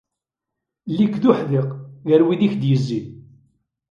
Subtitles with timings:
[0.89, 1.69] Ili-k d uḥdiq
[2.07, 3.05] gar wid i k-d-yezzin.